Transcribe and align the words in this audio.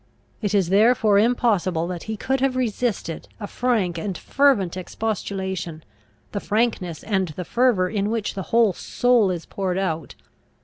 It 0.41 0.55
is 0.55 0.69
therefore 0.69 1.19
impossible 1.19 1.85
that 1.89 2.05
he 2.09 2.17
could 2.17 2.39
have 2.41 2.55
resisted 2.55 3.27
a 3.39 3.45
frank 3.45 3.99
and 3.99 4.17
fervent 4.17 4.75
expostulation, 4.75 5.83
the 6.31 6.39
frankness 6.39 7.03
and 7.03 7.27
the 7.27 7.45
fervour 7.45 7.87
in 7.87 8.09
which 8.09 8.33
the 8.33 8.41
whole 8.49 8.73
soul 8.73 9.29
is 9.29 9.45
poured 9.45 9.77
out. 9.77 10.15